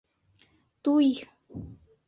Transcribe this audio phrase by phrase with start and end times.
[0.83, 1.07] Туй.